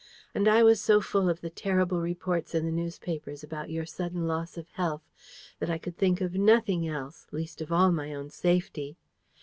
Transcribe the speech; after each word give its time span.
And 0.33 0.47
I 0.47 0.63
was 0.63 0.81
so 0.81 0.99
full 0.99 1.29
of 1.29 1.41
the 1.41 1.51
terrible 1.51 2.01
reports 2.01 2.55
in 2.55 2.65
the 2.65 2.71
newspapers 2.71 3.43
about 3.43 3.69
your 3.69 3.85
sudden 3.85 4.25
loss 4.25 4.57
of 4.57 4.67
health, 4.69 5.07
that 5.59 5.69
I 5.69 5.77
could 5.77 5.95
think 5.95 6.21
of 6.21 6.33
nothing 6.33 6.87
else 6.87 7.27
least 7.31 7.61
of 7.61 7.71
all 7.71 7.91
my 7.91 8.11
own 8.11 8.31
safety. 8.31 8.97